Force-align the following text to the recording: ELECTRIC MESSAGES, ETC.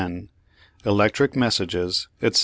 ELECTRIC 0.83 1.35
MESSAGES, 1.35 2.07
ETC. 2.23 2.39